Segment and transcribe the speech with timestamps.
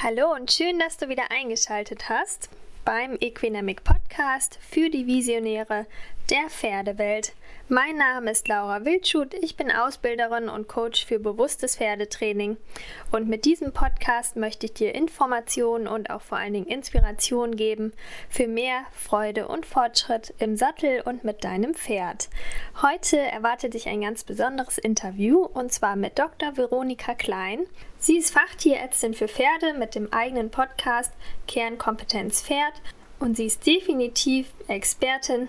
[0.00, 2.50] Hallo und schön, dass du wieder eingeschaltet hast
[2.84, 5.86] beim Equinamic Podcast für die Visionäre
[6.30, 7.32] der Pferdewelt.
[7.70, 12.56] Mein Name ist Laura Wildschut, ich bin Ausbilderin und Coach für bewusstes Pferdetraining
[13.10, 17.92] und mit diesem Podcast möchte ich dir Informationen und auch vor allen Dingen Inspiration geben
[18.28, 22.28] für mehr Freude und Fortschritt im Sattel und mit deinem Pferd.
[22.82, 26.56] Heute erwartet dich ein ganz besonderes Interview und zwar mit Dr.
[26.56, 27.66] Veronika Klein.
[27.98, 31.12] Sie ist Fachtierärztin für Pferde mit dem eigenen Podcast
[31.46, 32.74] Kernkompetenz Pferd
[33.18, 35.48] und sie ist definitiv Expertin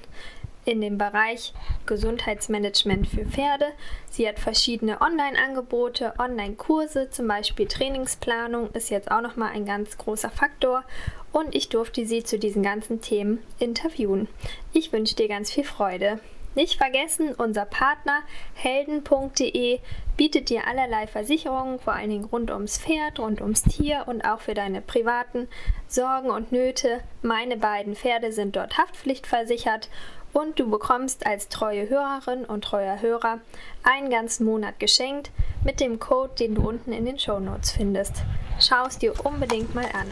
[0.66, 1.54] in dem Bereich
[1.86, 3.68] Gesundheitsmanagement für Pferde.
[4.10, 10.30] Sie hat verschiedene Online-Angebote, Online-Kurse, zum Beispiel Trainingsplanung ist jetzt auch nochmal ein ganz großer
[10.30, 10.84] Faktor
[11.32, 14.28] und ich durfte sie zu diesen ganzen Themen interviewen.
[14.74, 16.20] Ich wünsche dir ganz viel Freude.
[16.56, 18.22] Nicht vergessen, unser Partner
[18.56, 19.80] helden.de
[20.18, 24.42] bietet dir allerlei Versicherungen, vor allen Dingen rund ums Pferd, rund ums Tier und auch
[24.42, 25.48] für deine privaten
[25.88, 27.02] Sorgen und Nöte.
[27.22, 29.90] Meine beiden Pferde sind dort haftpflichtversichert
[30.34, 33.40] und du bekommst als treue Hörerin und treuer Hörer
[33.84, 35.32] einen ganzen Monat geschenkt
[35.64, 38.14] mit dem Code, den du unten in den Show Notes findest.
[38.60, 40.08] Schau es dir unbedingt mal an.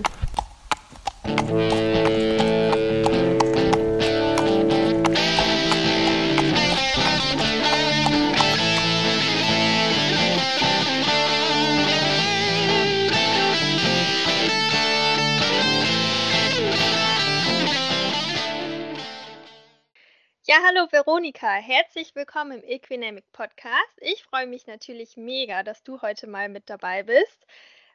[20.58, 23.94] Ja, hallo Veronika, herzlich willkommen im Equinamic Podcast.
[23.98, 27.46] Ich freue mich natürlich mega, dass du heute mal mit dabei bist.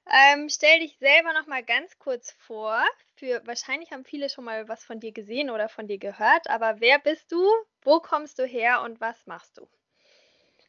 [0.07, 2.81] Ähm, stell dich selber noch mal ganz kurz vor.
[3.17, 6.77] Für wahrscheinlich haben viele schon mal was von dir gesehen oder von dir gehört, aber
[6.79, 7.45] wer bist du?
[7.83, 9.67] Wo kommst du her und was machst du?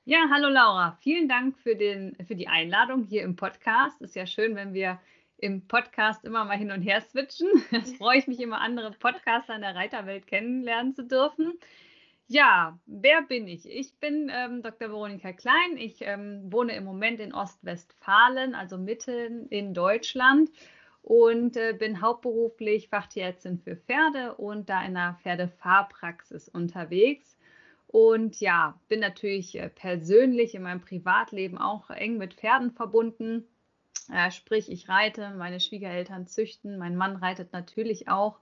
[0.03, 0.97] Ja, hallo Laura.
[1.02, 4.02] Vielen Dank für, den, für die Einladung hier im Podcast.
[4.02, 4.99] Ist ja schön, wenn wir
[5.44, 7.49] im Podcast immer mal hin und her switchen.
[7.72, 11.59] Das freue ich mich immer, andere Podcaster in der Reiterwelt kennenlernen zu dürfen.
[12.27, 13.70] Ja, wer bin ich?
[13.70, 14.89] Ich bin ähm, Dr.
[14.89, 15.76] Veronika Klein.
[15.76, 20.49] Ich ähm, wohne im Moment in Ostwestfalen, also mitten in Deutschland
[21.02, 27.37] und äh, bin hauptberuflich Fachtierärztin für Pferde und da in einer Pferdefahrpraxis unterwegs.
[27.87, 33.45] Und ja, bin natürlich äh, persönlich in meinem Privatleben auch eng mit Pferden verbunden.
[34.11, 38.39] Äh, sprich, ich reite, meine Schwiegereltern züchten, mein Mann reitet natürlich auch.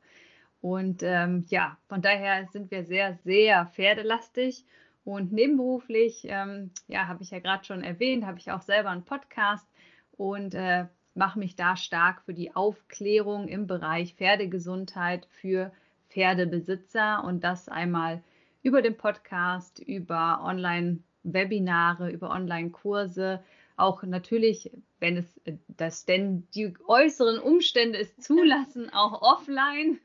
[0.62, 4.66] Und ähm, ja, von daher sind wir sehr, sehr pferdelastig.
[5.04, 9.04] Und nebenberuflich, ähm, ja, habe ich ja gerade schon erwähnt, habe ich auch selber einen
[9.04, 9.68] Podcast
[10.16, 10.86] und äh,
[11.16, 15.72] mache mich da stark für die Aufklärung im Bereich Pferdegesundheit für
[16.10, 18.22] Pferdebesitzer und das einmal
[18.62, 23.44] über den Podcast, über Online-Webinare, über Online-Kurse,
[23.82, 30.00] auch natürlich, wenn es äh, das denn die äußeren Umstände es zulassen, auch offline,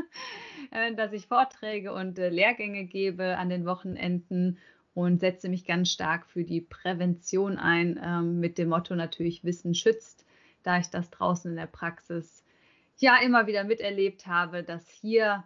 [0.70, 4.58] äh, dass ich Vorträge und äh, Lehrgänge gebe an den Wochenenden
[4.94, 9.74] und setze mich ganz stark für die Prävention ein, ähm, mit dem Motto natürlich Wissen
[9.74, 10.26] schützt,
[10.62, 12.44] da ich das draußen in der Praxis
[12.98, 15.44] ja immer wieder miterlebt habe, dass hier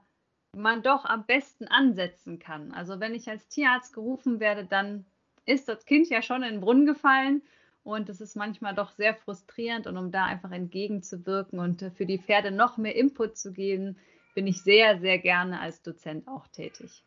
[0.53, 2.72] man doch am besten ansetzen kann.
[2.72, 5.04] Also wenn ich als Tierarzt gerufen werde, dann
[5.44, 7.42] ist das Kind ja schon in den Brunnen gefallen
[7.86, 9.86] und es ist manchmal doch sehr frustrierend.
[9.86, 13.97] Und um da einfach entgegenzuwirken und äh, für die Pferde noch mehr Input zu geben,
[14.34, 17.04] bin ich sehr, sehr gerne als Dozent auch tätig.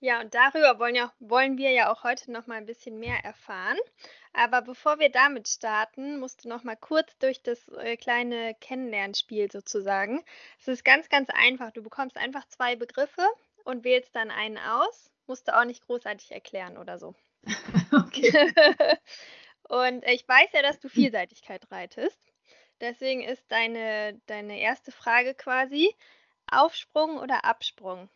[0.00, 3.22] Ja, und darüber wollen, ja, wollen wir ja auch heute noch mal ein bisschen mehr
[3.22, 3.76] erfahren.
[4.32, 9.52] Aber bevor wir damit starten, musst du noch mal kurz durch das äh, kleine Kennenlernspiel
[9.52, 10.24] sozusagen.
[10.58, 11.72] Es ist ganz, ganz einfach.
[11.72, 13.26] Du bekommst einfach zwei Begriffe
[13.64, 15.10] und wählst dann einen aus.
[15.26, 17.14] Musst du auch nicht großartig erklären oder so.
[17.92, 18.52] okay.
[19.70, 20.88] Und ich weiß ja, dass du.
[20.88, 22.18] Vielseitigkeit reitest.
[22.80, 25.94] Deswegen ist deine, deine erste Frage quasi
[26.50, 28.08] Aufsprung oder Absprung?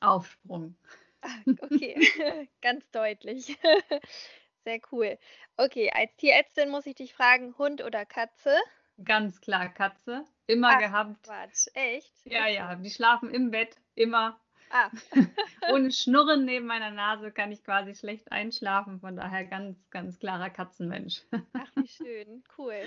[0.00, 0.76] Aufsprung.
[1.22, 1.30] Ah,
[1.62, 1.96] okay,
[2.60, 3.56] ganz deutlich.
[4.64, 5.18] Sehr cool.
[5.56, 8.54] Okay, als Tierärztin muss ich dich fragen, Hund oder Katze?
[9.02, 10.26] Ganz klar Katze.
[10.46, 11.24] Immer Ach, gehabt.
[11.24, 12.12] Quatsch, echt?
[12.24, 14.38] Ja, ja, die schlafen im Bett, immer.
[14.72, 14.90] Ah.
[15.70, 19.00] Ohne Schnurren neben meiner Nase kann ich quasi schlecht einschlafen.
[19.00, 21.20] Von daher ganz, ganz klarer Katzenmensch.
[21.52, 22.42] Ach, wie schön.
[22.56, 22.82] Cool.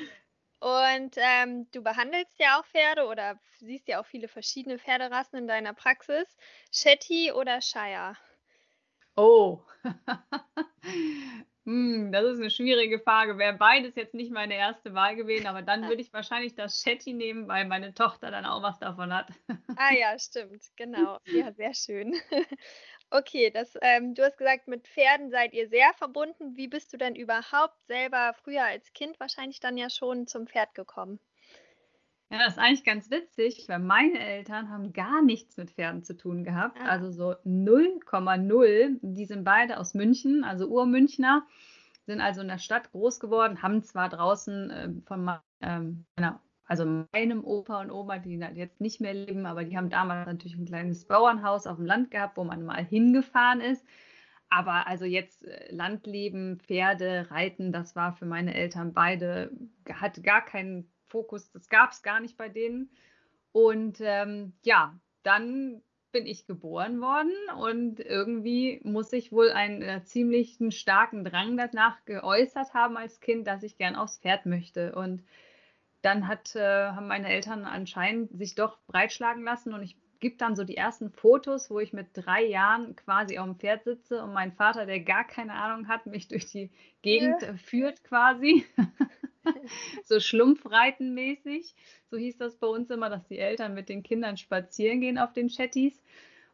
[0.59, 5.47] Und ähm, du behandelst ja auch Pferde oder siehst ja auch viele verschiedene Pferderassen in
[5.47, 6.25] deiner Praxis.
[6.71, 8.15] Shetty oder Shire?
[9.15, 9.61] Oh,
[11.65, 13.37] hm, das ist eine schwierige Frage.
[13.37, 17.13] Wäre beides jetzt nicht meine erste Wahl gewesen, aber dann würde ich wahrscheinlich das Shetty
[17.13, 19.27] nehmen, weil meine Tochter dann auch was davon hat.
[19.77, 21.19] Ah ja, stimmt, genau.
[21.31, 22.13] Ja, sehr schön.
[23.11, 26.57] Okay, das, ähm, du hast gesagt, mit Pferden seid ihr sehr verbunden.
[26.57, 30.73] Wie bist du denn überhaupt selber früher als Kind wahrscheinlich dann ja schon zum Pferd
[30.73, 31.19] gekommen?
[32.31, 36.17] Ja, das ist eigentlich ganz witzig, weil meine Eltern haben gar nichts mit Pferden zu
[36.17, 36.77] tun gehabt.
[36.81, 36.89] Ah.
[36.89, 38.97] Also so 0,0.
[39.01, 41.45] Die sind beide aus München, also Urmünchner,
[42.05, 47.05] sind also in der Stadt groß geworden, haben zwar draußen äh, von ähm, meiner, also
[47.11, 50.65] meinem Opa und Oma, die jetzt nicht mehr leben, aber die haben damals natürlich ein
[50.65, 53.85] kleines Bauernhaus auf dem Land gehabt, wo man mal hingefahren ist.
[54.49, 59.51] Aber also jetzt äh, Landleben, Pferde, Reiten, das war für meine Eltern beide,
[59.93, 62.89] hat gar keinen Fokus, das gab es gar nicht bei denen.
[63.53, 65.81] Und ähm, ja, dann
[66.11, 72.03] bin ich geboren worden und irgendwie muss ich wohl einen äh, ziemlich starken Drang danach
[72.03, 74.93] geäußert haben als Kind, dass ich gern aufs Pferd möchte.
[74.93, 75.23] Und
[76.01, 80.55] dann hat, äh, haben meine Eltern anscheinend sich doch breitschlagen lassen und ich gibt dann
[80.55, 84.33] so die ersten Fotos, wo ich mit drei Jahren quasi auf dem Pferd sitze und
[84.33, 86.71] mein Vater, der gar keine Ahnung hat, mich durch die
[87.01, 87.53] Gegend ja.
[87.55, 88.65] führt quasi.
[90.03, 91.75] so schlumpfreitenmäßig.
[92.09, 95.33] So hieß das bei uns immer, dass die Eltern mit den Kindern spazieren gehen auf
[95.33, 96.01] den Chattis.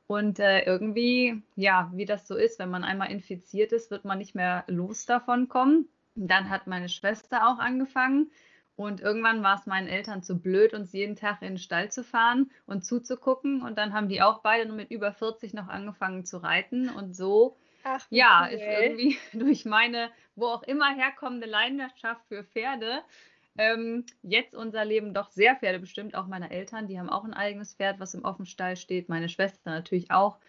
[0.08, 4.18] Und äh, irgendwie, ja, wie das so ist, wenn man einmal infiziert ist, wird man
[4.18, 5.88] nicht mehr los davon kommen.
[6.16, 8.30] Dann hat meine Schwester auch angefangen.
[8.76, 12.04] Und irgendwann war es meinen Eltern zu blöd, uns jeden Tag in den Stall zu
[12.04, 13.62] fahren und zuzugucken.
[13.62, 16.90] Und dann haben die auch beide nur mit über 40 noch angefangen zu reiten.
[16.90, 18.56] Und so Ach, ja, cool.
[18.56, 23.02] ist irgendwie durch meine, wo auch immer herkommende Leidenschaft für Pferde,
[23.58, 26.16] ähm, jetzt unser Leben doch sehr pferdebestimmt.
[26.16, 29.10] Auch meine Eltern, die haben auch ein eigenes Pferd, was im Offenstall steht.
[29.10, 30.40] Meine Schwester natürlich auch.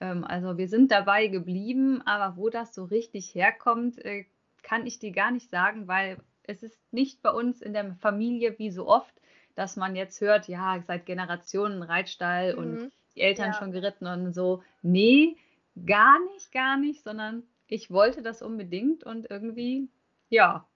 [0.00, 4.24] Ähm, also wir sind dabei geblieben, aber wo das so richtig herkommt, äh,
[4.62, 8.58] kann ich dir gar nicht sagen, weil es ist nicht bei uns in der Familie
[8.58, 9.14] wie so oft,
[9.54, 12.58] dass man jetzt hört, ja, seit Generationen Reitstall mhm.
[12.58, 13.52] und die Eltern ja.
[13.54, 14.62] schon geritten und so.
[14.82, 15.36] Nee,
[15.86, 19.88] Gar nicht, gar nicht, sondern ich wollte das unbedingt und irgendwie,
[20.28, 20.68] ja,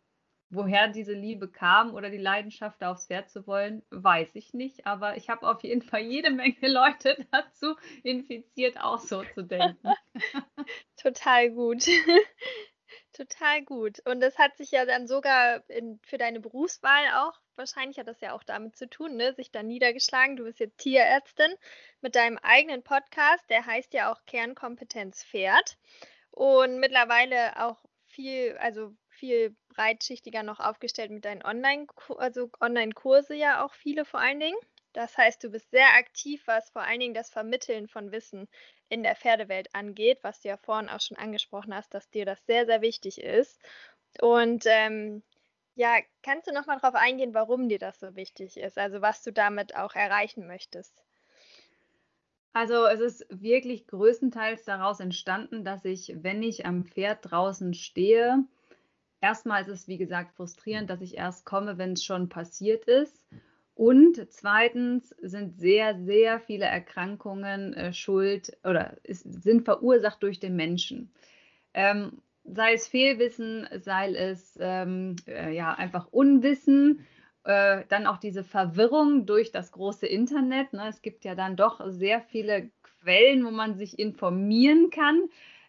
[0.50, 4.86] woher diese Liebe kam oder die Leidenschaft, aufs Pferd zu wollen, weiß ich nicht.
[4.86, 9.88] Aber ich habe auf jeden Fall jede Menge Leute dazu infiziert, auch so zu denken.
[10.96, 11.86] Total gut.
[13.22, 14.00] Total gut.
[14.04, 18.20] Und das hat sich ja dann sogar in, für deine Berufswahl auch, wahrscheinlich hat das
[18.20, 20.34] ja auch damit zu tun, ne, sich dann niedergeschlagen.
[20.34, 21.54] Du bist jetzt Tierärztin
[22.00, 25.76] mit deinem eigenen Podcast, der heißt ja auch Kernkompetenz Pferd.
[26.32, 31.86] Und mittlerweile auch viel, also viel breitschichtiger noch aufgestellt mit deinen Online,
[32.16, 34.58] also Online-Kurse ja auch viele vor allen Dingen.
[34.94, 38.48] Das heißt, du bist sehr aktiv, was vor allen Dingen das Vermitteln von Wissen
[38.92, 42.44] in der Pferdewelt angeht, was du ja vorhin auch schon angesprochen hast, dass dir das
[42.44, 43.58] sehr, sehr wichtig ist.
[44.20, 45.22] Und ähm,
[45.74, 48.76] ja, kannst du noch mal darauf eingehen, warum dir das so wichtig ist?
[48.76, 50.92] Also was du damit auch erreichen möchtest?
[52.52, 58.44] Also es ist wirklich größtenteils daraus entstanden, dass ich, wenn ich am Pferd draußen stehe,
[59.22, 63.24] erstmal ist es wie gesagt frustrierend, dass ich erst komme, wenn es schon passiert ist.
[63.74, 70.56] Und zweitens sind sehr, sehr viele Erkrankungen äh, schuld oder ist, sind verursacht durch den
[70.56, 71.10] Menschen.
[71.72, 77.06] Ähm, sei es Fehlwissen, sei es ähm, äh, ja einfach Unwissen,
[77.44, 80.72] äh, dann auch diese Verwirrung durch das große Internet.
[80.72, 80.88] Ne?
[80.88, 85.28] Es gibt ja dann doch sehr viele Quellen, wo man sich informieren kann.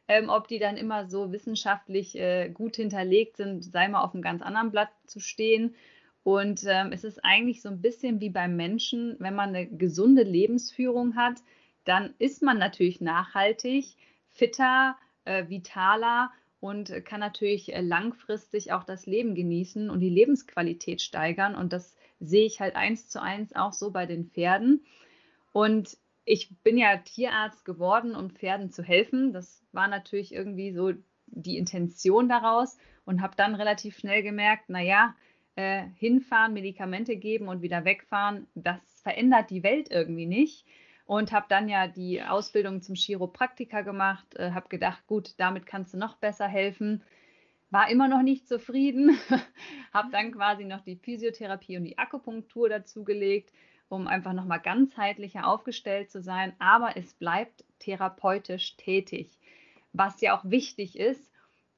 [0.09, 4.21] Ähm, ob die dann immer so wissenschaftlich äh, gut hinterlegt sind, sei mal auf einem
[4.21, 5.75] ganz anderen Blatt zu stehen.
[6.23, 10.23] Und ähm, es ist eigentlich so ein bisschen wie beim Menschen, wenn man eine gesunde
[10.23, 11.41] Lebensführung hat,
[11.83, 13.95] dann ist man natürlich nachhaltig,
[14.29, 14.95] fitter,
[15.25, 16.31] äh, vitaler
[16.61, 21.55] und kann natürlich äh, langfristig auch das Leben genießen und die Lebensqualität steigern.
[21.55, 24.85] Und das sehe ich halt eins zu eins auch so bei den Pferden.
[25.51, 29.33] Und ich bin ja Tierarzt geworden, um Pferden zu helfen.
[29.33, 30.93] Das war natürlich irgendwie so
[31.27, 35.15] die Intention daraus und habe dann relativ schnell gemerkt, naja,
[35.55, 40.65] äh, hinfahren, Medikamente geben und wieder wegfahren, das verändert die Welt irgendwie nicht.
[41.05, 45.93] Und habe dann ja die Ausbildung zum Chiropraktiker gemacht, äh, habe gedacht, gut, damit kannst
[45.93, 47.03] du noch besser helfen.
[47.69, 49.17] War immer noch nicht zufrieden,
[49.93, 53.51] habe dann quasi noch die Physiotherapie und die Akupunktur dazugelegt,
[53.89, 56.53] um einfach nochmal ganzheitlicher aufgestellt zu sein.
[56.57, 59.37] Aber es bleibt therapeutisch tätig,
[59.91, 61.31] was ja auch wichtig ist.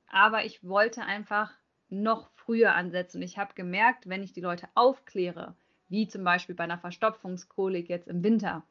[0.08, 1.52] Aber ich wollte einfach
[1.90, 3.22] noch früher ansetzen.
[3.22, 5.56] Ich habe gemerkt, wenn ich die Leute aufkläre,
[5.90, 8.64] wie zum Beispiel bei einer Verstopfungskolik jetzt im Winter,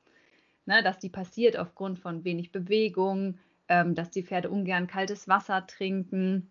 [0.66, 5.66] ne, dass die passiert aufgrund von wenig Bewegung, ähm, dass die Pferde ungern kaltes Wasser
[5.66, 6.50] trinken,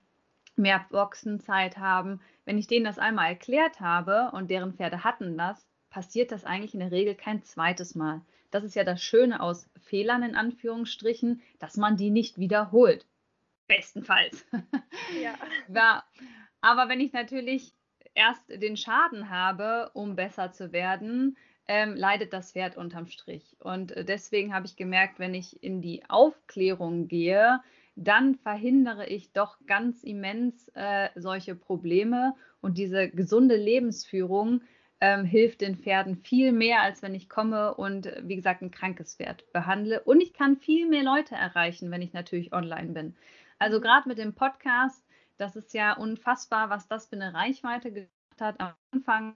[0.56, 2.22] mehr Boxenzeit haben.
[2.46, 6.74] Wenn ich denen das einmal erklärt habe und deren Pferde hatten das, passiert das eigentlich
[6.74, 8.22] in der Regel kein zweites Mal.
[8.52, 13.08] Das ist ja das Schöne aus Fehlern in Anführungsstrichen, dass man die nicht wiederholt.
[13.68, 14.46] Bestenfalls.
[15.22, 15.34] Ja.
[15.74, 16.04] ja.
[16.64, 17.74] Aber wenn ich natürlich
[18.16, 21.36] erst den Schaden habe, um besser zu werden,
[21.68, 23.58] ähm, leidet das Pferd unterm Strich.
[23.60, 27.60] Und äh, deswegen habe ich gemerkt, wenn ich in die Aufklärung gehe,
[27.98, 32.34] dann verhindere ich doch ganz immens äh, solche Probleme.
[32.62, 34.62] Und diese gesunde Lebensführung
[35.02, 38.72] ähm, hilft den Pferden viel mehr, als wenn ich komme und, äh, wie gesagt, ein
[38.72, 40.00] krankes Pferd behandle.
[40.00, 43.16] Und ich kann viel mehr Leute erreichen, wenn ich natürlich online bin.
[43.60, 45.04] Also gerade mit dem Podcast,
[45.38, 48.10] das ist ja unfassbar, was das für eine Reichweite gemacht
[48.40, 48.60] hat.
[48.60, 49.36] Am Anfang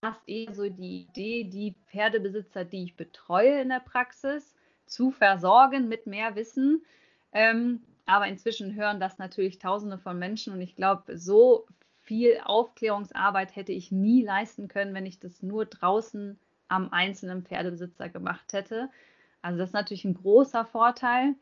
[0.00, 4.54] war es eher so die Idee, die Pferdebesitzer, die ich betreue in der Praxis,
[4.86, 6.84] zu versorgen mit mehr Wissen.
[7.32, 11.66] Ähm, aber inzwischen hören das natürlich Tausende von Menschen und ich glaube, so
[12.00, 18.08] viel Aufklärungsarbeit hätte ich nie leisten können, wenn ich das nur draußen am einzelnen Pferdebesitzer
[18.08, 18.88] gemacht hätte.
[19.42, 21.34] Also das ist natürlich ein großer Vorteil.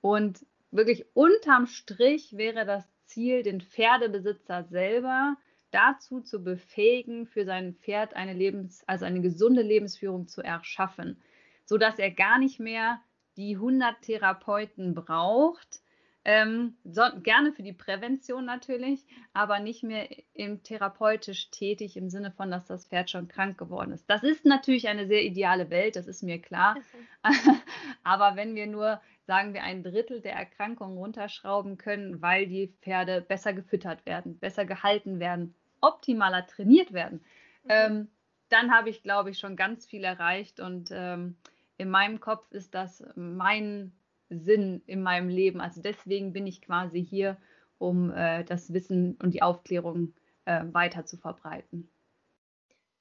[0.00, 5.36] Und wirklich unterm Strich wäre das Ziel, den Pferdebesitzer selber
[5.70, 11.20] dazu zu befähigen, für sein Pferd eine Lebens, also eine gesunde Lebensführung zu erschaffen,
[11.64, 13.00] sodass er gar nicht mehr
[13.36, 15.80] die 100 Therapeuten braucht,
[16.28, 22.32] ähm, so, gerne für die Prävention natürlich, aber nicht mehr im therapeutisch tätig im Sinne
[22.32, 24.10] von, dass das Pferd schon krank geworden ist.
[24.10, 26.78] Das ist natürlich eine sehr ideale Welt, das ist mir klar.
[28.02, 33.20] aber wenn wir nur, sagen wir, ein Drittel der Erkrankungen runterschrauben können, weil die Pferde
[33.20, 37.20] besser gefüttert werden, besser gehalten werden, optimaler trainiert werden,
[37.64, 37.70] mhm.
[37.70, 38.08] ähm,
[38.48, 41.36] dann habe ich, glaube ich, schon ganz viel erreicht und ähm,
[41.78, 43.92] in meinem Kopf ist das mein
[44.28, 45.60] Sinn in meinem Leben.
[45.60, 47.36] Also deswegen bin ich quasi hier,
[47.78, 50.14] um äh, das Wissen und die Aufklärung
[50.44, 51.90] äh, weiter zu verbreiten.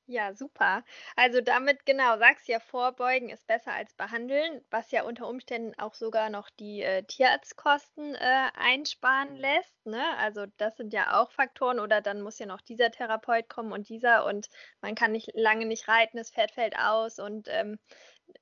[0.08, 0.84] Ja, super.
[1.16, 5.96] Also damit, genau, sagst ja, vorbeugen ist besser als behandeln, was ja unter Umständen auch
[5.96, 9.84] sogar noch die äh, Tierarztkosten äh, einsparen lässt.
[9.88, 10.04] Ne?
[10.20, 13.90] Also das sind ja auch Faktoren oder dann muss ja noch dieser Therapeut kommen und
[13.90, 14.48] dieser und
[14.82, 17.80] man kann nicht lange nicht reiten, das Pferd fällt aus und ähm,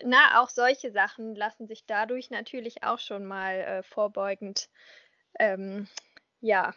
[0.03, 4.70] na, auch solche Sachen lassen sich dadurch natürlich auch schon mal äh, vorbeugend
[5.39, 5.88] ähm,
[6.41, 6.74] ja,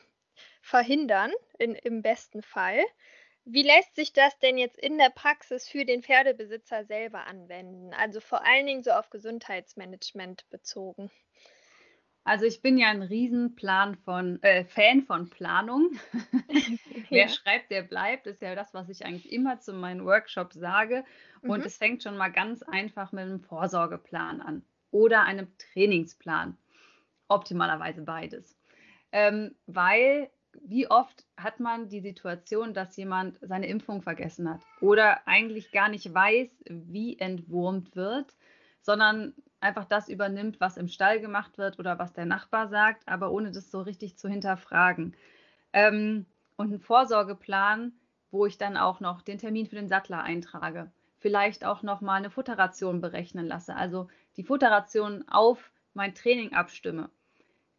[0.62, 2.80] verhindern, in, im besten Fall.
[3.48, 7.94] Wie lässt sich das denn jetzt in der Praxis für den Pferdebesitzer selber anwenden?
[7.94, 11.12] Also vor allen Dingen so auf Gesundheitsmanagement bezogen.
[12.24, 15.92] Also ich bin ja ein Riesenplan von, äh, Fan von Planung.
[17.08, 21.04] Wer schreibt, der bleibt, ist ja das, was ich eigentlich immer zu meinen Workshops sage.
[21.42, 21.66] Und mhm.
[21.66, 26.58] es fängt schon mal ganz einfach mit einem Vorsorgeplan an oder einem Trainingsplan.
[27.28, 28.58] Optimalerweise beides.
[29.12, 30.28] Ähm, weil
[30.64, 35.88] wie oft hat man die Situation, dass jemand seine Impfung vergessen hat oder eigentlich gar
[35.88, 38.34] nicht weiß, wie entwurmt wird,
[38.80, 43.30] sondern einfach das übernimmt, was im Stall gemacht wird oder was der Nachbar sagt, aber
[43.30, 45.14] ohne das so richtig zu hinterfragen.
[45.72, 47.92] Ähm, und einen Vorsorgeplan,
[48.30, 50.90] wo ich dann auch noch den Termin für den Sattler eintrage.
[51.18, 53.74] Vielleicht auch noch mal eine Futterration berechnen lasse.
[53.74, 57.10] Also die Futterration auf mein Training abstimme.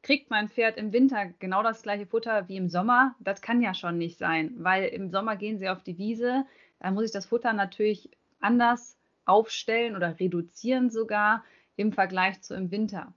[0.08, 3.14] Kriegt mein Pferd im Winter genau das gleiche Futter wie im Sommer?
[3.20, 6.46] Das kann ja schon nicht sein, weil im Sommer gehen sie auf die Wiese.
[6.80, 8.10] Da muss ich das Futter natürlich
[8.40, 11.44] anders aufstellen oder reduzieren sogar
[11.76, 13.14] im Vergleich zu im Winter.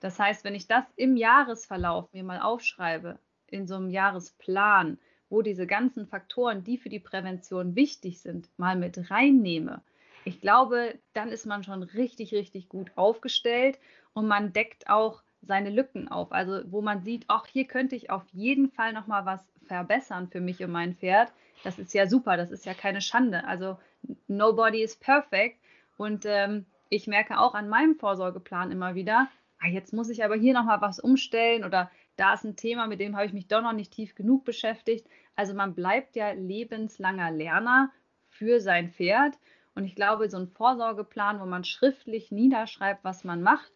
[0.00, 5.42] Das heißt, wenn ich das im Jahresverlauf mir mal aufschreibe, in so einem Jahresplan, wo
[5.42, 9.80] diese ganzen Faktoren, die für die Prävention wichtig sind, mal mit reinnehme,
[10.24, 13.78] ich glaube, dann ist man schon richtig, richtig gut aufgestellt
[14.12, 16.32] und man deckt auch seine Lücken auf.
[16.32, 20.28] Also wo man sieht, ach, hier könnte ich auf jeden Fall noch mal was verbessern
[20.28, 21.32] für mich und mein Pferd.
[21.64, 23.44] Das ist ja super, das ist ja keine Schande.
[23.46, 23.78] Also
[24.26, 25.58] nobody is perfect
[25.96, 29.28] und ähm, ich merke auch an meinem Vorsorgeplan immer wieder,
[29.60, 33.00] ah, jetzt muss ich aber hier nochmal was umstellen oder da ist ein Thema, mit
[33.00, 35.08] dem habe ich mich doch noch nicht tief genug beschäftigt.
[35.34, 37.90] Also man bleibt ja lebenslanger Lerner
[38.28, 39.38] für sein Pferd.
[39.74, 43.72] Und ich glaube, so ein Vorsorgeplan, wo man schriftlich niederschreibt, was man macht,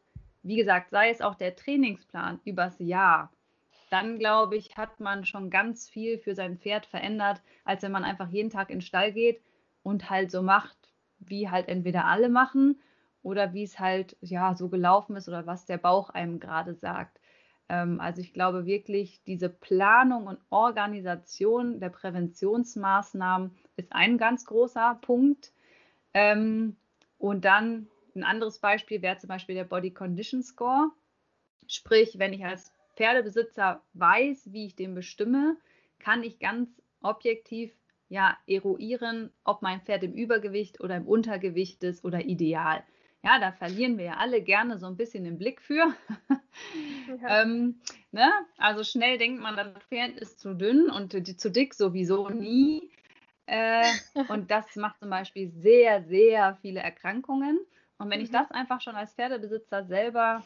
[0.47, 3.33] wie gesagt, sei es auch der Trainingsplan übers Jahr,
[3.91, 8.05] dann glaube ich, hat man schon ganz viel für sein Pferd verändert, als wenn man
[8.05, 9.41] einfach jeden Tag in den Stall geht
[9.83, 10.77] und halt so macht,
[11.19, 12.81] wie halt entweder alle machen
[13.23, 17.21] oder wie es halt ja so gelaufen ist oder was der Bauch einem gerade sagt.
[17.69, 24.99] Ähm, also ich glaube wirklich, diese Planung und Organisation der Präventionsmaßnahmen ist ein ganz großer
[25.01, 25.53] Punkt.
[26.15, 26.77] Ähm,
[27.19, 30.91] und dann ein anderes Beispiel wäre zum Beispiel der Body Condition Score.
[31.69, 35.57] Sprich, wenn ich als Pferdebesitzer weiß, wie ich den bestimme,
[35.99, 36.71] kann ich ganz
[37.03, 37.73] objektiv
[38.09, 42.83] ja eruieren, ob mein Pferd im Übergewicht oder im Untergewicht ist oder ideal.
[43.23, 45.95] Ja, da verlieren wir ja alle gerne so ein bisschen den Blick für.
[47.23, 47.43] Ja.
[47.43, 47.81] ähm,
[48.11, 48.29] ne?
[48.57, 52.91] Also schnell denkt man, das Pferd ist zu dünn und zu dick sowieso nie.
[53.47, 53.93] Äh,
[54.29, 57.61] und das macht zum Beispiel sehr, sehr viele Erkrankungen.
[57.99, 58.25] Und wenn mhm.
[58.25, 60.45] ich das einfach schon als Pferdebesitzer selber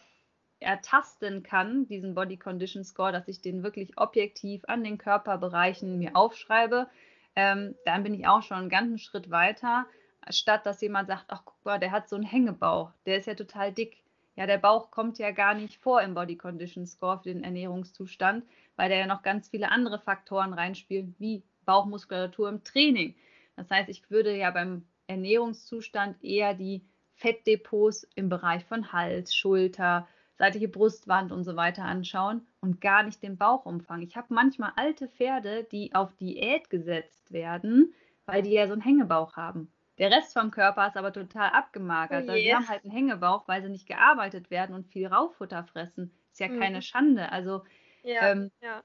[0.60, 6.14] ertasten kann, diesen Body Condition Score, dass ich den wirklich objektiv an den Körperbereichen mir
[6.14, 6.88] aufschreibe,
[7.34, 9.86] ähm, dann bin ich auch schon einen ganzen Schritt weiter,
[10.28, 13.34] statt dass jemand sagt, ach guck mal, der hat so einen Hängebauch, der ist ja
[13.34, 14.02] total dick.
[14.36, 18.44] Ja, der Bauch kommt ja gar nicht vor im Body Condition Score für den Ernährungszustand,
[18.76, 23.14] weil der ja noch ganz viele andere Faktoren reinspielt, wie Bauchmuskulatur im Training.
[23.56, 26.82] Das heißt, ich würde ja beim Ernährungszustand eher die
[27.20, 30.08] Fettdepots im Bereich von Hals, Schulter,
[30.38, 34.00] seitige Brustwand und so weiter anschauen und gar nicht den Bauchumfang.
[34.00, 37.92] Ich habe manchmal alte Pferde, die auf Diät gesetzt werden,
[38.24, 39.70] weil die ja so einen Hängebauch haben.
[39.98, 42.24] Der Rest vom Körper ist aber total abgemagert.
[42.26, 45.62] Oh also die haben halt einen Hängebauch, weil sie nicht gearbeitet werden und viel Rauffutter
[45.64, 46.10] fressen.
[46.32, 46.58] Ist ja mhm.
[46.58, 47.30] keine Schande.
[47.30, 47.64] Also
[48.02, 48.82] ja, ähm, ja.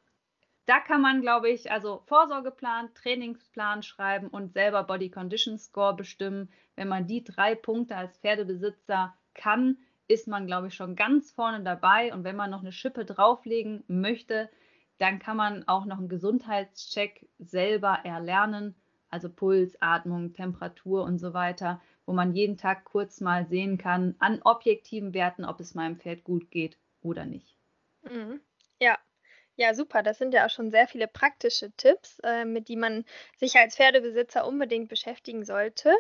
[0.66, 6.50] Da kann man, glaube ich, also Vorsorgeplan, Trainingsplan schreiben und selber Body Condition Score bestimmen.
[6.76, 11.64] Wenn man die drei Punkte als Pferdebesitzer kann, ist man, glaube ich, schon ganz vorne
[11.64, 12.14] dabei.
[12.14, 14.50] Und wenn man noch eine Schippe drauflegen möchte,
[14.98, 18.76] dann kann man auch noch einen Gesundheitscheck selber erlernen,
[19.10, 24.16] also Puls, Atmung, Temperatur und so weiter, wo man jeden Tag kurz mal sehen kann
[24.20, 27.58] an objektiven Werten, ob es meinem Pferd gut geht oder nicht.
[28.04, 28.40] Mhm.
[28.80, 28.98] Ja,
[29.56, 30.04] ja, super.
[30.04, 33.06] Das sind ja auch schon sehr viele praktische Tipps, äh, mit die man
[33.38, 35.96] sich als Pferdebesitzer unbedingt beschäftigen sollte.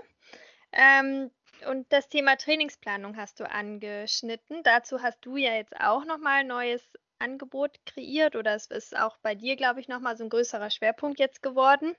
[0.71, 1.31] Ähm,
[1.69, 4.61] und das Thema Trainingsplanung hast du angeschnitten.
[4.63, 6.83] Dazu hast du ja jetzt auch nochmal ein neues
[7.17, 11.19] Angebot kreiert oder es ist auch bei dir, glaube ich, nochmal so ein größerer Schwerpunkt
[11.19, 11.95] jetzt geworden.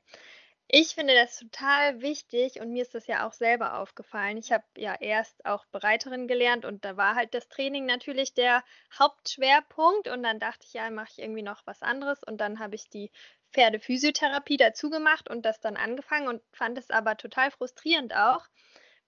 [0.68, 4.36] Ich finde das total wichtig und mir ist das ja auch selber aufgefallen.
[4.36, 8.64] Ich habe ja erst auch Bereiterin gelernt und da war halt das Training natürlich der
[8.98, 12.74] Hauptschwerpunkt und dann dachte ich, ja, mache ich irgendwie noch was anderes und dann habe
[12.74, 13.12] ich die
[13.52, 18.44] Pferdephysiotherapie dazu gemacht und das dann angefangen und fand es aber total frustrierend auch,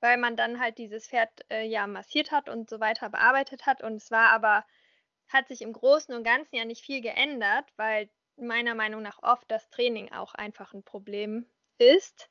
[0.01, 3.83] weil man dann halt dieses Pferd äh, ja massiert hat und so weiter bearbeitet hat.
[3.83, 4.65] Und es war aber,
[5.29, 8.09] hat sich im Großen und Ganzen ja nicht viel geändert, weil
[8.41, 11.47] meiner Meinung nach oft das Training auch einfach ein Problem
[11.79, 12.31] ist.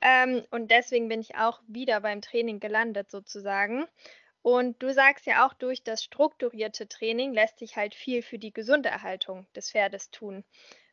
[0.00, 3.86] Ähm, und deswegen bin ich auch wieder beim Training gelandet sozusagen.
[4.42, 8.52] Und du sagst ja auch, durch das strukturierte Training lässt sich halt viel für die
[8.52, 10.44] gesunde Erhaltung des Pferdes tun.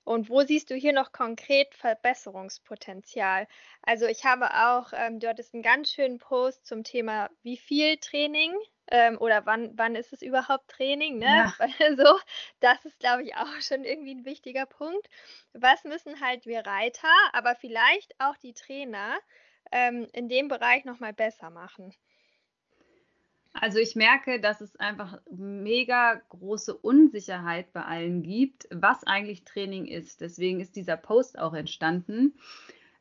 [0.03, 3.47] Und wo siehst du hier noch konkret Verbesserungspotenzial?
[3.81, 7.97] Also ich habe auch, ähm, du hattest einen ganz schönen Post zum Thema, wie viel
[7.97, 8.53] Training
[8.91, 11.17] ähm, oder wann, wann ist es überhaupt Training?
[11.17, 11.25] Ne?
[11.25, 11.53] Ja.
[11.97, 12.19] so,
[12.59, 15.07] das ist, glaube ich, auch schon irgendwie ein wichtiger Punkt.
[15.53, 19.17] Was müssen halt wir Reiter, aber vielleicht auch die Trainer
[19.71, 21.93] ähm, in dem Bereich nochmal besser machen?
[23.53, 29.87] Also ich merke, dass es einfach mega große Unsicherheit bei allen gibt, was eigentlich Training
[29.87, 30.21] ist.
[30.21, 32.33] Deswegen ist dieser Post auch entstanden,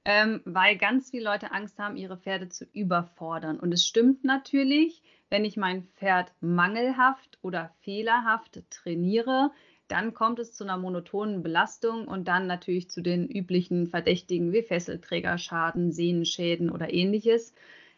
[0.04, 3.58] ähm, weil ganz viele Leute Angst haben, ihre Pferde zu überfordern.
[3.60, 9.50] Und es stimmt natürlich, wenn ich mein Pferd mangelhaft oder fehlerhaft trainiere,
[9.88, 14.62] dann kommt es zu einer monotonen Belastung und dann natürlich zu den üblichen Verdächtigen wie
[14.62, 17.54] Fesselträgerschaden, Sehnenschäden oder ähnliches.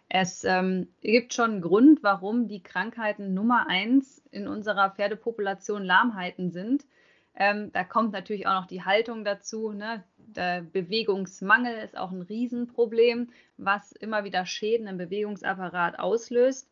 [0.08, 6.50] Es ähm, gibt schon einen Grund, warum die Krankheiten Nummer eins in unserer Pferdepopulation Lahmheiten
[6.50, 6.86] sind.
[7.34, 9.72] Ähm, da kommt natürlich auch noch die Haltung dazu.
[9.72, 10.04] Ne?
[10.18, 16.68] Der Bewegungsmangel ist auch ein Riesenproblem, was immer wieder Schäden im Bewegungsapparat auslöst.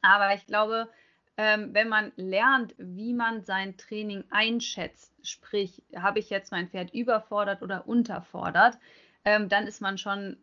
[0.00, 0.88] Aber ich glaube,
[1.36, 6.94] ähm, wenn man lernt, wie man sein Training einschätzt, sprich, habe ich jetzt mein Pferd
[6.94, 8.78] überfordert oder unterfordert,
[9.24, 10.36] ähm, dann ist man schon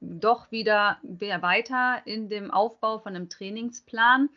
[0.00, 4.28] doch wieder, wieder weiter in dem Aufbau von einem Trainingsplan.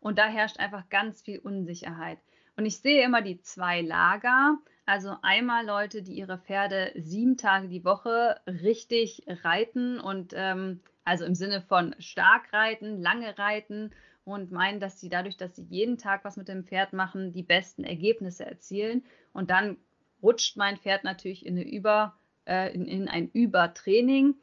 [0.00, 2.18] Und da herrscht einfach ganz viel Unsicherheit.
[2.56, 4.58] Und ich sehe immer die zwei Lager.
[4.84, 11.24] Also einmal Leute, die ihre Pferde sieben Tage die Woche richtig reiten und ähm, also
[11.24, 13.92] im Sinne von stark reiten, lange reiten
[14.24, 17.42] und meinen, dass sie dadurch, dass sie jeden Tag was mit dem Pferd machen, die
[17.42, 19.04] besten Ergebnisse erzielen.
[19.32, 19.76] Und dann
[20.22, 24.34] rutscht mein Pferd natürlich in, Über, äh, in, in ein Übertraining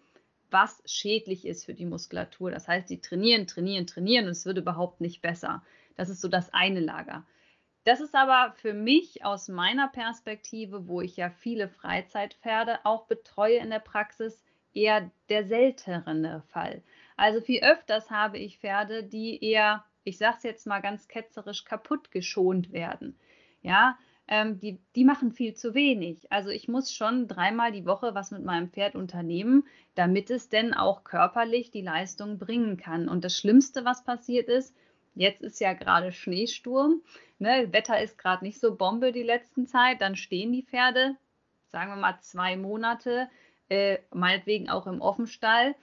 [0.51, 2.51] was schädlich ist für die Muskulatur.
[2.51, 5.63] Das heißt, sie trainieren, trainieren, trainieren und es wird überhaupt nicht besser.
[5.95, 7.25] Das ist so das eine Lager.
[7.85, 13.57] Das ist aber für mich aus meiner Perspektive, wo ich ja viele Freizeitpferde auch betreue
[13.57, 16.83] in der Praxis, eher der seltenere Fall.
[17.17, 21.65] Also viel öfters habe ich Pferde, die eher, ich sage es jetzt mal ganz ketzerisch,
[21.65, 23.17] kaputt geschont werden.
[23.61, 26.31] Ja, ähm, die, die machen viel zu wenig.
[26.31, 29.65] Also ich muss schon dreimal die Woche was mit meinem Pferd unternehmen,
[29.95, 33.09] damit es denn auch körperlich die Leistung bringen kann.
[33.09, 34.75] Und das Schlimmste, was passiert ist,
[35.19, 37.01] jetzt ist ja gerade Schneesturm,
[37.37, 37.67] ne?
[37.71, 41.15] Wetter ist gerade nicht so Bombe die letzten Zeit, dann stehen die Pferde,
[41.67, 43.29] sagen wir mal zwei Monate,
[43.69, 45.75] äh, meinetwegen auch im Offenstall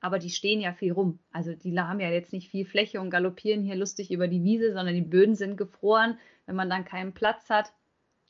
[0.00, 1.18] aber die stehen ja viel rum.
[1.30, 4.72] Also die haben ja jetzt nicht viel Fläche und galoppieren hier lustig über die Wiese,
[4.72, 6.18] sondern die Böden sind gefroren.
[6.46, 7.72] Wenn man dann keinen Platz hat,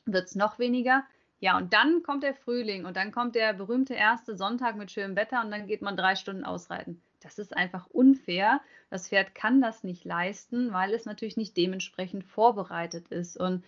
[0.05, 1.03] wird es noch weniger.
[1.39, 5.15] Ja, und dann kommt der Frühling und dann kommt der berühmte erste Sonntag mit schönem
[5.15, 7.01] Wetter und dann geht man drei Stunden ausreiten.
[7.21, 8.61] Das ist einfach unfair.
[8.89, 13.37] Das Pferd kann das nicht leisten, weil es natürlich nicht dementsprechend vorbereitet ist.
[13.37, 13.63] Und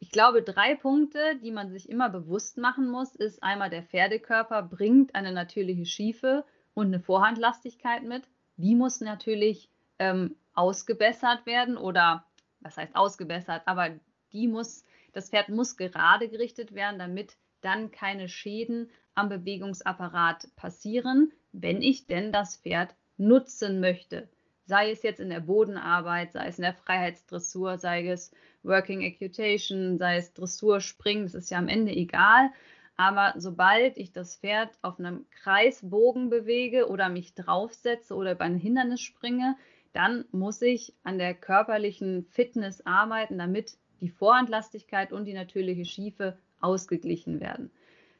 [0.00, 4.62] ich glaube, drei Punkte, die man sich immer bewusst machen muss, ist einmal der Pferdekörper
[4.62, 8.24] bringt eine natürliche Schiefe und eine Vorhandlastigkeit mit.
[8.56, 12.24] Die muss natürlich ähm, ausgebessert werden oder
[12.60, 13.90] was heißt ausgebessert, aber
[14.32, 21.32] die muss, das Pferd muss gerade gerichtet werden, damit dann keine Schäden am Bewegungsapparat passieren,
[21.52, 24.28] wenn ich denn das Pferd nutzen möchte.
[24.64, 28.30] Sei es jetzt in der Bodenarbeit, sei es in der Freiheitsdressur, sei es
[28.62, 32.50] Working Equitation, sei es Dressur, Springen, das ist ja am Ende egal.
[32.96, 38.56] Aber sobald ich das Pferd auf einem Kreisbogen bewege oder mich draufsetze oder über ein
[38.56, 39.56] Hindernis springe,
[39.92, 46.38] dann muss ich an der körperlichen Fitness arbeiten, damit die Vorhandlastigkeit und die natürliche Schiefe
[46.60, 47.70] ausgeglichen werden.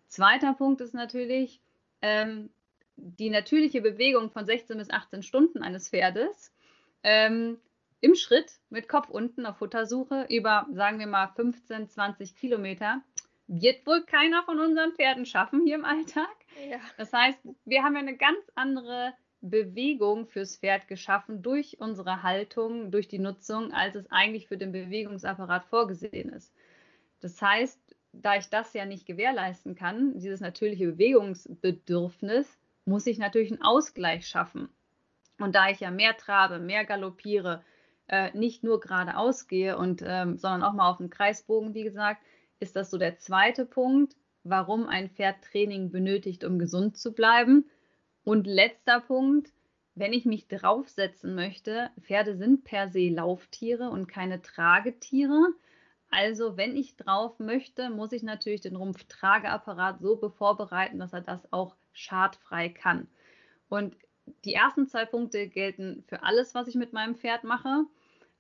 [0.08, 1.60] Zweiter Punkt ist natürlich
[2.02, 2.50] ähm,
[2.96, 6.52] die natürliche Bewegung von 16 bis 18 Stunden eines Pferdes
[7.02, 7.58] ähm,
[8.00, 13.02] im Schritt mit Kopf unten auf Futtersuche über, sagen wir mal, 15, 20 Kilometer
[13.46, 16.36] wird wohl keiner von unseren Pferden schaffen hier im Alltag.
[16.68, 16.78] Ja.
[16.96, 22.90] Das heißt, wir haben ja eine ganz andere Bewegung fürs Pferd geschaffen durch unsere Haltung,
[22.90, 26.52] durch die Nutzung, als es eigentlich für den Bewegungsapparat vorgesehen ist.
[27.20, 33.52] Das heißt, da ich das ja nicht gewährleisten kann, dieses natürliche Bewegungsbedürfnis, muss ich natürlich
[33.52, 34.68] einen Ausgleich schaffen.
[35.38, 37.62] Und da ich ja mehr trabe, mehr galoppiere,
[38.08, 42.22] äh, nicht nur geradeaus gehe und ähm, sondern auch mal auf dem Kreisbogen, wie gesagt,
[42.58, 47.68] ist das so der zweite Punkt, warum ein Pferd Training benötigt, um gesund zu bleiben.
[48.24, 49.52] Und letzter Punkt,
[49.94, 55.48] wenn ich mich draufsetzen möchte, Pferde sind per se Lauftiere und keine Tragetiere.
[56.10, 61.52] Also wenn ich drauf möchte, muss ich natürlich den Rumpftrageapparat so vorbereiten, dass er das
[61.52, 63.08] auch schadfrei kann.
[63.68, 63.94] Und
[64.44, 67.84] die ersten zwei Punkte gelten für alles, was ich mit meinem Pferd mache.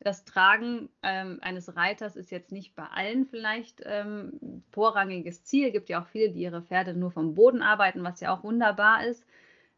[0.00, 5.66] Das Tragen ähm, eines Reiters ist jetzt nicht bei allen vielleicht ähm, vorrangiges Ziel.
[5.66, 8.44] Es gibt ja auch viele, die ihre Pferde nur vom Boden arbeiten, was ja auch
[8.44, 9.26] wunderbar ist.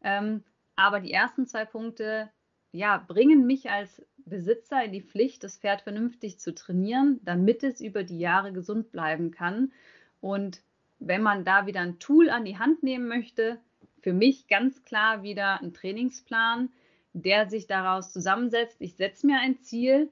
[0.03, 0.43] Ähm,
[0.75, 2.29] aber die ersten zwei Punkte
[2.71, 7.81] ja, bringen mich als Besitzer in die Pflicht, das Pferd vernünftig zu trainieren, damit es
[7.81, 9.71] über die Jahre gesund bleiben kann.
[10.19, 10.61] Und
[10.99, 13.59] wenn man da wieder ein Tool an die Hand nehmen möchte,
[14.01, 16.69] für mich ganz klar wieder ein Trainingsplan,
[17.13, 18.77] der sich daraus zusammensetzt.
[18.79, 20.09] Ich setze mir ein Ziel,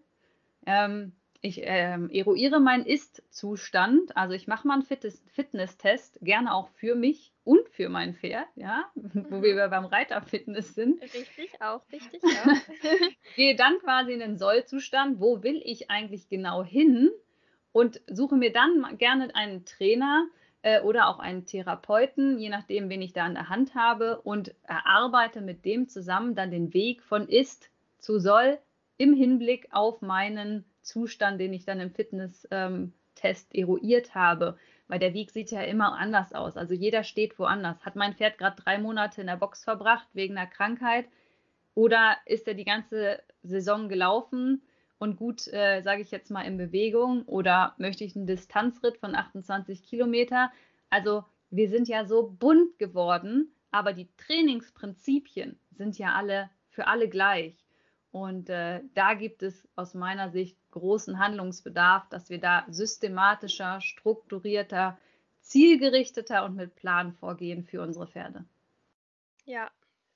[0.65, 6.95] ähm, ich ähm, eruiere meinen Ist-Zustand, also ich mache mal einen Fitness-Test, gerne auch für
[6.95, 9.43] mich und für mein Pferd, ja, wo mhm.
[9.43, 11.01] wir beim Reiter-Fitness sind.
[11.01, 12.53] Richtig, auch richtig, ja.
[13.35, 17.09] Gehe dann quasi in den Soll-Zustand, wo will ich eigentlich genau hin
[17.71, 20.27] und suche mir dann gerne einen Trainer,
[20.61, 24.53] äh, oder auch einen Therapeuten, je nachdem, wen ich da an der Hand habe und
[24.63, 28.59] erarbeite mit dem zusammen dann den Weg von ist zu soll
[28.97, 34.57] im Hinblick auf meinen Zustand, den ich dann im Fitness-Test ähm, eruiert habe.
[34.87, 36.57] Weil der Weg sieht ja immer anders aus.
[36.57, 37.85] Also jeder steht woanders.
[37.85, 41.05] Hat mein Pferd gerade drei Monate in der Box verbracht wegen einer Krankheit
[41.75, 44.61] oder ist er die ganze Saison gelaufen?
[44.99, 49.15] und gut, äh, sage ich jetzt mal, in Bewegung oder möchte ich einen Distanzritt von
[49.15, 50.51] 28 Kilometer?
[50.89, 57.07] Also wir sind ja so bunt geworden, aber die Trainingsprinzipien sind ja alle für alle
[57.09, 57.58] gleich.
[58.11, 64.97] Und äh, da gibt es aus meiner Sicht großen Handlungsbedarf, dass wir da systematischer, strukturierter,
[65.41, 68.45] zielgerichteter und mit Plan vorgehen für unsere Pferde.
[69.45, 69.69] Ja,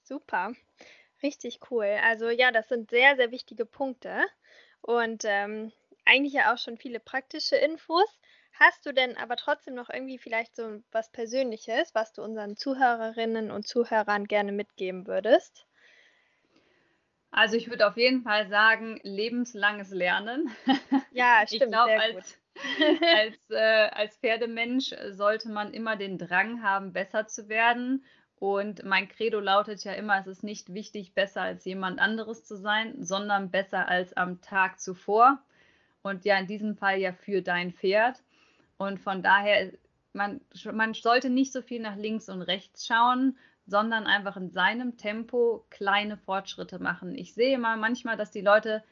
[0.03, 0.53] super.
[1.21, 1.97] Richtig cool.
[2.03, 4.23] Also ja, das sind sehr, sehr wichtige Punkte
[4.81, 5.71] und ähm,
[6.05, 8.19] eigentlich ja auch schon viele praktische Infos.
[8.53, 13.51] Hast du denn aber trotzdem noch irgendwie vielleicht so was Persönliches, was du unseren Zuhörerinnen
[13.51, 15.65] und Zuhörern gerne mitgeben würdest?
[17.35, 20.49] Also ich würde auf jeden Fall sagen, lebenslanges Lernen.
[21.11, 21.63] Ja, stimmt.
[21.63, 22.39] Ich glaube, als,
[23.01, 28.03] als, äh, als Pferdemensch sollte man immer den Drang haben, besser zu werden
[28.43, 32.57] und mein Credo lautet ja immer, es ist nicht wichtig, besser als jemand anderes zu
[32.57, 35.39] sein, sondern besser als am Tag zuvor.
[36.01, 38.21] Und ja, in diesem Fall ja für dein Pferd.
[38.77, 39.71] Und von daher,
[40.11, 40.41] man,
[40.73, 45.65] man sollte nicht so viel nach links und rechts schauen, sondern einfach in seinem Tempo
[45.69, 47.15] kleine Fortschritte machen.
[47.15, 48.83] Ich sehe mal manchmal, dass die Leute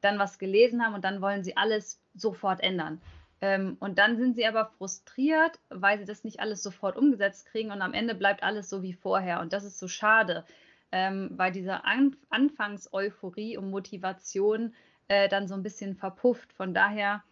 [0.00, 3.00] dann was gelesen haben und dann wollen sie alles sofort ändern.
[3.40, 7.70] Ähm, und dann sind sie aber frustriert, weil sie das nicht alles sofort umgesetzt kriegen
[7.70, 9.40] und am Ende bleibt alles so wie vorher.
[9.40, 10.44] Und das ist so schade,
[10.90, 14.74] ähm, weil diese An Anfangseuphorie und Motivation
[15.08, 16.52] äh, dann so ein bisschen verpufft.
[16.52, 17.22] Von daher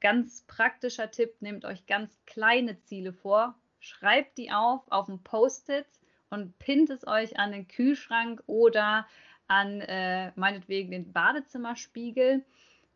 [0.00, 5.86] ganz praktischer Tipp, nehmt euch ganz kleine Ziele vor, schreibt die auf auf ein Post-it
[6.32, 9.06] und pinnt es euch an den Kühlschrank oder
[9.48, 12.44] an äh, meinetwegen den Badezimmerspiegel.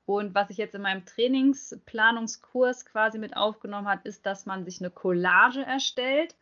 [0.06, 4.80] Und was ich jetzt in meinem Trainingsplanungskurs quasi mit aufgenommen habe, ist, dass man sich
[4.80, 6.34] eine Collage erstellt,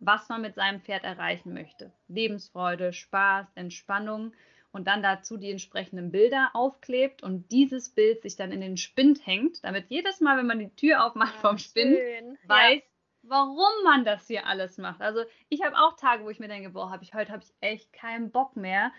[0.00, 1.92] was man mit seinem Pferd erreichen möchte.
[2.08, 4.32] Lebensfreude, Spaß, Entspannung
[4.72, 9.24] und dann dazu die entsprechenden Bilder aufklebt und dieses Bild sich dann in den Spind
[9.26, 12.38] hängt, damit jedes Mal, wenn man die Tür aufmacht ja, vom Spind, schön.
[12.46, 12.89] weiß, ja.
[13.30, 15.00] Warum man das hier alles macht.
[15.00, 17.54] Also ich habe auch Tage, wo ich mir denke, boah, habe ich heute habe ich
[17.60, 18.90] echt keinen Bock mehr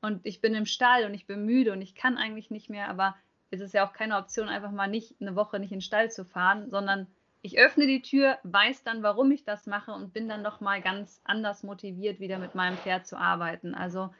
[0.00, 2.88] und ich bin im Stall und ich bin müde und ich kann eigentlich nicht mehr,
[2.88, 3.16] aber
[3.50, 6.08] es ist ja auch keine Option, einfach mal nicht eine Woche nicht in den Stall
[6.08, 7.08] zu fahren, sondern
[7.42, 10.80] ich öffne die Tür, weiß dann, warum ich das mache und bin dann noch mal
[10.80, 13.74] ganz anders motiviert, wieder mit meinem Pferd zu arbeiten.
[13.74, 14.10] Also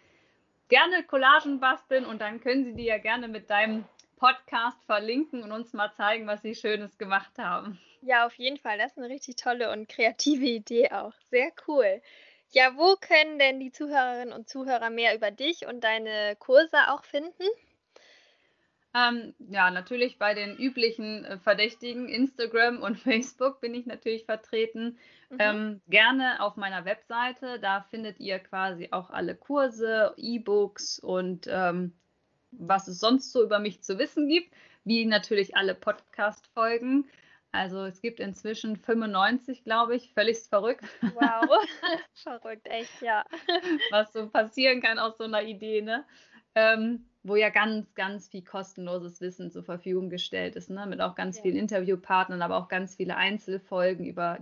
[0.68, 3.84] gerne Collagen basteln und dann können Sie die ja gerne mit deinem
[4.20, 7.80] Podcast verlinken und uns mal zeigen, was Sie Schönes gemacht haben.
[8.02, 8.76] Ja, auf jeden Fall.
[8.76, 11.14] Das ist eine richtig tolle und kreative Idee auch.
[11.30, 12.02] Sehr cool.
[12.50, 17.04] Ja, wo können denn die Zuhörerinnen und Zuhörer mehr über dich und deine Kurse auch
[17.04, 17.44] finden?
[18.92, 24.98] Ähm, ja, natürlich bei den üblichen äh, Verdächtigen, Instagram und Facebook bin ich natürlich vertreten.
[25.30, 25.36] Mhm.
[25.38, 31.94] Ähm, gerne auf meiner Webseite, da findet ihr quasi auch alle Kurse, E-Books und ähm,
[32.52, 34.52] was es sonst so über mich zu wissen gibt,
[34.84, 37.08] wie natürlich alle Podcast-Folgen.
[37.52, 40.84] Also es gibt inzwischen 95, glaube ich, völlig verrückt.
[41.00, 41.58] Wow,
[42.14, 43.24] verrückt, echt, ja.
[43.90, 46.04] Was so passieren kann aus so einer Idee, ne?
[46.54, 50.86] Ähm, wo ja ganz, ganz viel kostenloses Wissen zur Verfügung gestellt ist, ne?
[50.86, 51.42] mit auch ganz ja.
[51.42, 54.38] vielen Interviewpartnern, aber auch ganz viele Einzelfolgen über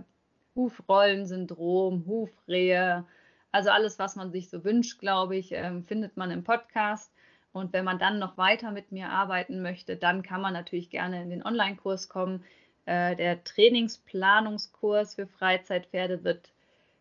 [0.55, 3.05] Hufrollensyndrom, Hufrehe,
[3.51, 7.11] also alles, was man sich so wünscht, glaube ich, ähm, findet man im Podcast.
[7.51, 11.21] Und wenn man dann noch weiter mit mir arbeiten möchte, dann kann man natürlich gerne
[11.21, 12.43] in den Online-Kurs kommen.
[12.85, 16.51] Äh, der Trainingsplanungskurs für Freizeitpferde wird,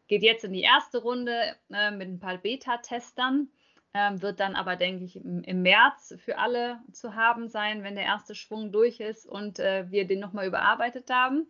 [0.06, 3.48] geht jetzt in die erste Runde äh, mit ein paar Beta-Testern,
[3.94, 8.04] ähm, wird dann aber, denke ich, im, März für alle zu haben sein, wenn der
[8.04, 11.46] erste Schwung durch ist und äh, wir den nochmal überarbeitet haben.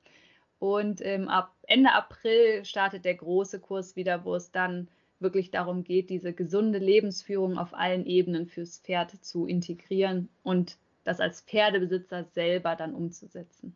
[0.61, 4.89] Und ab Ende April startet der große Kurs wieder, wo es dann
[5.21, 11.21] wirklich darum geht, diese gesunde Lebensführung auf allen Ebenen fürs Pferd zu integrieren und das
[11.21, 13.75] als Pferdebesitzer selber dann umzusetzen.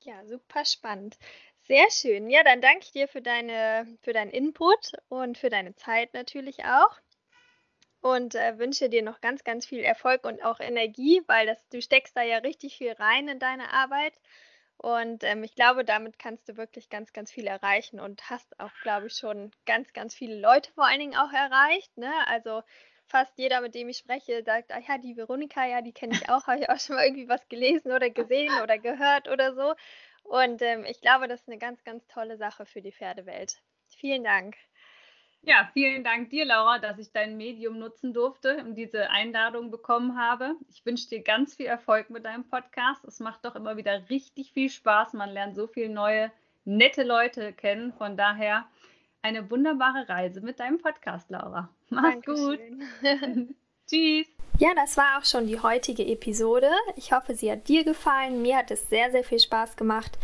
[0.00, 1.16] Ja, super spannend.
[1.64, 2.28] Sehr schön.
[2.28, 6.64] Ja, dann danke ich dir für deine, für deinen Input und für deine Zeit natürlich
[6.64, 6.98] auch.
[8.00, 11.80] Und äh, wünsche dir noch ganz, ganz viel Erfolg und auch Energie, weil das, du
[11.80, 14.14] steckst da ja richtig viel rein in deine Arbeit.
[14.82, 18.72] Und ähm, ich glaube, damit kannst du wirklich ganz, ganz viel erreichen und hast auch,
[18.82, 21.96] glaube ich, schon ganz, ganz viele Leute vor allen Dingen auch erreicht.
[21.96, 22.12] Ne?
[22.26, 22.62] Also
[23.06, 26.28] fast jeder, mit dem ich spreche, sagt, ah ja, die Veronika, ja, die kenne ich
[26.28, 29.74] auch, habe ich auch schon mal irgendwie was gelesen oder gesehen oder gehört oder so.
[30.24, 33.62] Und ähm, ich glaube, das ist eine ganz, ganz tolle Sache für die Pferdewelt.
[33.86, 34.56] Vielen Dank.
[35.44, 40.16] Ja, vielen Dank dir, Laura, dass ich dein Medium nutzen durfte und diese Einladung bekommen
[40.16, 40.54] habe.
[40.70, 43.04] Ich wünsche dir ganz viel Erfolg mit deinem Podcast.
[43.04, 45.14] Es macht doch immer wieder richtig viel Spaß.
[45.14, 46.30] Man lernt so viele neue,
[46.64, 47.92] nette Leute kennen.
[47.92, 48.66] Von daher
[49.20, 51.68] eine wunderbare Reise mit deinem Podcast, Laura.
[51.90, 52.78] Mach's Dankeschön.
[52.78, 53.56] gut.
[53.88, 54.31] Tschüss.
[54.62, 56.70] Ja, das war auch schon die heutige Episode.
[56.94, 58.42] Ich hoffe, sie hat dir gefallen.
[58.42, 60.16] Mir hat es sehr, sehr viel Spaß gemacht.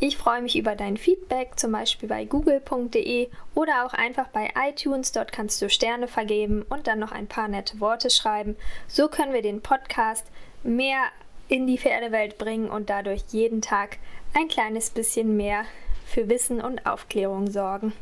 [0.00, 5.12] Ich freue mich über dein Feedback, zum Beispiel bei google.de oder auch einfach bei iTunes.
[5.12, 8.56] Dort kannst du Sterne vergeben und dann noch ein paar nette Worte schreiben.
[8.88, 10.26] So können wir den Podcast
[10.64, 11.04] mehr
[11.46, 13.98] in die Pferdewelt bringen und dadurch jeden Tag
[14.36, 15.66] ein kleines bisschen mehr
[16.04, 17.92] für Wissen und Aufklärung sorgen.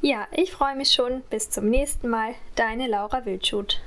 [0.00, 1.20] Ja, ich freue mich schon.
[1.28, 2.34] Bis zum nächsten Mal.
[2.54, 3.82] Deine Laura Wildschut.